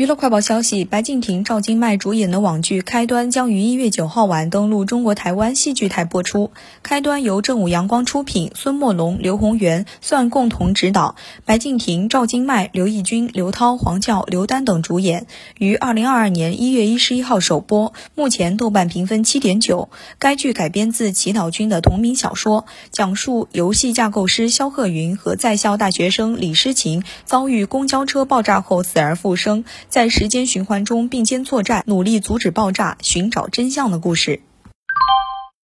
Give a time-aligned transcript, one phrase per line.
[0.00, 6.46] 娱乐快报消息：白敬亭、赵今麦主演的网剧《开端》将于一月九号晚登陆中国台湾戏剧台播出。
[6.82, 15.26] 《开端》由正午阳光出品，孙墨龙、刘宏元算共同执导，白敬亭、赵今麦、刘奕君、刘涛、黄教、刘丹等主演，
[15.58, 17.92] 于二零二二年一月一十一号首播。
[18.14, 19.90] 目前豆瓣评分七点九。
[20.18, 29.66] 该剧改编自祈祷君的同名小说，讲述游戏架构师肖鹤云和在校大学生李诗情遭遇公交车爆炸后死而复生。
[29.90, 34.40] 在时间循环中并肩作战，努力阻止爆炸，寻找真相的故事。